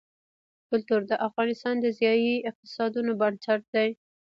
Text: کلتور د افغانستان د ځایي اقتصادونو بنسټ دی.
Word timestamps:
کلتور 0.69 1.01
د 1.07 1.13
افغانستان 1.27 1.75
د 1.81 1.85
ځایي 1.99 2.33
اقتصادونو 2.49 3.11
بنسټ 3.21 3.61
دی. 3.75 3.89